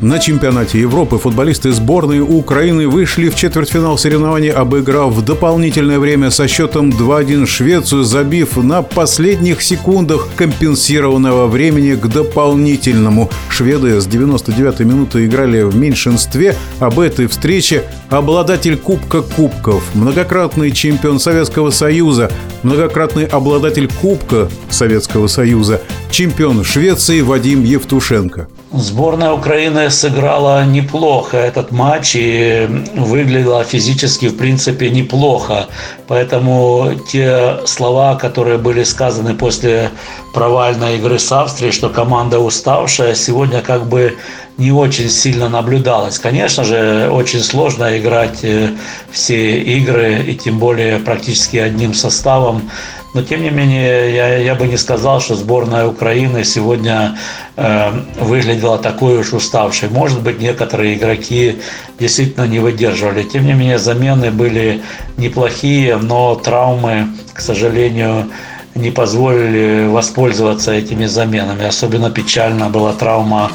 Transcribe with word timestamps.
На 0.00 0.18
чемпионате 0.18 0.80
Европы 0.80 1.18
футболисты 1.18 1.72
сборной 1.72 2.20
Украины 2.20 2.88
вышли 2.88 3.28
в 3.28 3.34
четвертьфинал 3.34 3.98
соревнований, 3.98 4.48
обыграв 4.48 5.12
в 5.12 5.22
дополнительное 5.22 5.98
время 5.98 6.30
со 6.30 6.48
счетом 6.48 6.88
2-1 6.88 7.44
Швецию, 7.44 8.04
забив 8.04 8.56
на 8.56 8.80
последних 8.80 9.60
секундах 9.60 10.28
компенсированного 10.36 11.48
времени 11.48 11.96
к 11.96 12.06
дополнительному. 12.06 13.28
Шведы 13.50 14.00
с 14.00 14.06
99-й 14.06 14.84
минуты 14.86 15.26
играли 15.26 15.64
в 15.64 15.76
меньшинстве. 15.76 16.56
Об 16.78 16.98
этой 16.98 17.26
встрече 17.26 17.84
обладатель 18.08 18.78
Кубка 18.78 19.20
Кубков, 19.20 19.84
многократный 19.92 20.70
чемпион 20.70 21.20
Советского 21.20 21.68
Союза, 21.68 22.32
многократный 22.62 23.26
обладатель 23.26 23.90
Кубка 24.00 24.48
Советского 24.70 25.26
Союза, 25.26 25.82
чемпион 26.10 26.64
Швеции 26.64 27.20
Вадим 27.20 27.64
Евтушенко. 27.64 28.48
Сборная 28.72 29.32
Украины 29.32 29.90
сыграла 29.90 30.64
неплохо 30.64 31.36
этот 31.36 31.72
матч 31.72 32.14
и 32.14 32.68
выглядела 32.94 33.64
физически, 33.64 34.28
в 34.28 34.36
принципе, 34.36 34.90
неплохо. 34.90 35.66
Поэтому 36.06 36.92
те 37.10 37.66
слова, 37.66 38.14
которые 38.14 38.58
были 38.58 38.84
сказаны 38.84 39.34
после 39.34 39.90
провальной 40.32 40.98
игры 40.98 41.18
с 41.18 41.32
Австрией, 41.32 41.72
что 41.72 41.88
команда 41.88 42.38
уставшая, 42.38 43.16
сегодня 43.16 43.60
как 43.60 43.86
бы 43.86 44.16
не 44.56 44.72
очень 44.72 45.08
сильно 45.08 45.48
наблюдалось. 45.48 46.18
Конечно 46.18 46.64
же, 46.64 47.08
очень 47.10 47.40
сложно 47.40 47.98
играть 47.98 48.40
э, 48.42 48.70
все 49.10 49.60
игры 49.60 50.22
и 50.26 50.34
тем 50.36 50.58
более 50.58 50.98
практически 50.98 51.56
одним 51.56 51.94
составом. 51.94 52.70
Но 53.12 53.22
тем 53.22 53.42
не 53.42 53.50
менее, 53.50 54.14
я, 54.14 54.36
я 54.36 54.54
бы 54.54 54.68
не 54.68 54.76
сказал, 54.76 55.20
что 55.20 55.34
сборная 55.34 55.86
Украины 55.86 56.44
сегодня 56.44 57.18
э, 57.56 57.90
выглядела 58.20 58.78
такой 58.78 59.18
уж 59.18 59.32
уставшей. 59.32 59.88
Может 59.88 60.22
быть, 60.22 60.40
некоторые 60.40 60.94
игроки 60.94 61.56
действительно 61.98 62.44
не 62.44 62.60
выдерживали. 62.60 63.24
Тем 63.24 63.46
не 63.46 63.52
менее, 63.52 63.78
замены 63.78 64.30
были 64.30 64.82
неплохие, 65.16 65.96
но 65.96 66.36
травмы, 66.36 67.08
к 67.32 67.40
сожалению, 67.40 68.30
не 68.74 68.90
позволили 68.90 69.86
воспользоваться 69.88 70.72
этими 70.72 71.06
заменами. 71.06 71.64
Особенно 71.66 72.10
печально 72.10 72.68
была 72.68 72.92
травма 72.92 73.50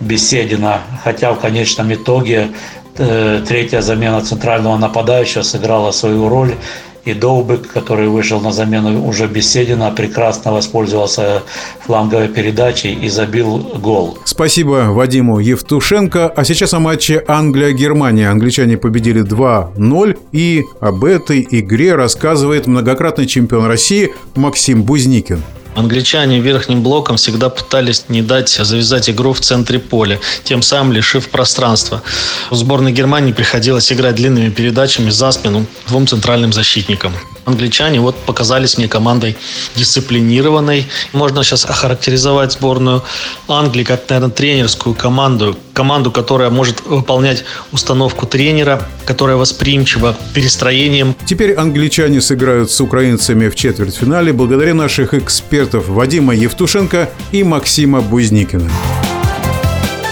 Беседина, 0.00 0.80
хотя 1.04 1.32
в 1.32 1.40
конечном 1.40 1.92
итоге 1.92 2.48
э, 2.96 3.42
третья 3.46 3.80
замена 3.80 4.20
центрального 4.20 4.76
нападающего 4.76 5.42
сыграла 5.42 5.90
свою 5.90 6.28
роль 6.28 6.54
и 7.08 7.14
Довбык, 7.14 7.72
который 7.72 8.08
вышел 8.08 8.40
на 8.40 8.52
замену 8.52 9.06
уже 9.06 9.26
Беседина, 9.26 9.90
прекрасно 9.90 10.52
воспользовался 10.52 11.42
фланговой 11.84 12.28
передачей 12.28 12.92
и 12.92 13.08
забил 13.08 13.58
гол. 13.80 14.18
Спасибо 14.24 14.88
Вадиму 14.90 15.38
Евтушенко. 15.38 16.28
А 16.28 16.44
сейчас 16.44 16.74
о 16.74 16.80
матче 16.80 17.24
Англия-Германия. 17.26 18.28
Англичане 18.28 18.76
победили 18.76 19.22
2-0. 19.22 20.18
И 20.32 20.64
об 20.80 21.04
этой 21.04 21.46
игре 21.50 21.94
рассказывает 21.94 22.66
многократный 22.66 23.26
чемпион 23.26 23.66
России 23.66 24.12
Максим 24.34 24.82
Бузникин. 24.82 25.42
Англичане 25.74 26.40
верхним 26.40 26.82
блоком 26.82 27.16
всегда 27.16 27.48
пытались 27.48 28.04
не 28.08 28.22
дать 28.22 28.48
завязать 28.48 29.08
игру 29.10 29.32
в 29.32 29.40
центре 29.40 29.78
поля, 29.78 30.18
тем 30.44 30.62
самым 30.62 30.92
лишив 30.92 31.28
пространства. 31.28 32.02
В 32.50 32.56
сборной 32.56 32.92
Германии 32.92 33.32
приходилось 33.32 33.92
играть 33.92 34.16
длинными 34.16 34.50
передачами 34.50 35.10
за 35.10 35.30
спину 35.30 35.66
двум 35.86 36.06
центральным 36.06 36.52
защитникам 36.52 37.12
англичане 37.48 38.00
вот 38.00 38.16
показались 38.16 38.78
мне 38.78 38.88
командой 38.88 39.36
дисциплинированной. 39.74 40.86
Можно 41.12 41.42
сейчас 41.42 41.64
охарактеризовать 41.64 42.52
сборную 42.52 43.02
Англии 43.48 43.84
как, 43.84 44.08
наверное, 44.08 44.30
тренерскую 44.30 44.94
команду. 44.94 45.56
Команду, 45.72 46.10
которая 46.10 46.50
может 46.50 46.84
выполнять 46.86 47.44
установку 47.72 48.26
тренера, 48.26 48.86
которая 49.06 49.36
восприимчива 49.36 50.16
перестроением. 50.34 51.14
Теперь 51.24 51.54
англичане 51.54 52.20
сыграют 52.20 52.70
с 52.70 52.80
украинцами 52.80 53.48
в 53.48 53.54
четвертьфинале 53.54 54.32
благодаря 54.32 54.74
наших 54.74 55.14
экспертов 55.14 55.88
Вадима 55.88 56.34
Евтушенко 56.34 57.08
и 57.32 57.42
Максима 57.42 58.00
Бузникина. 58.00 58.70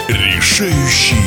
Решающий 0.08 1.25